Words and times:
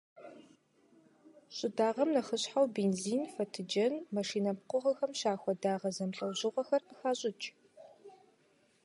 ЩӀыдагъэм 1.55 2.09
нэхъыщхьэу 2.15 2.67
бензин, 2.75 3.21
фэтыджэн, 3.33 3.93
машинэ 4.15 4.51
пкъыгъуэхэм 4.59 5.11
щахуэ 5.19 5.53
дагъэ 5.61 5.89
зэмылӀэужьыгъуэхэр 5.95 6.81
къыхащӀыкӀ. 6.87 7.47